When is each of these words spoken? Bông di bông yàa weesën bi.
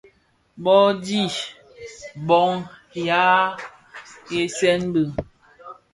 Bông 0.63 0.93
di 1.05 1.21
bông 2.27 2.55
yàa 3.07 3.35
weesën 4.29 4.81
bi. 4.93 5.01